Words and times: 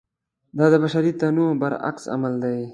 دا 0.57 0.65
د 0.73 0.75
بشري 0.83 1.11
تنوع 1.19 1.49
برعکس 1.61 2.03
عمل 2.13 2.33
دی. 2.43 2.61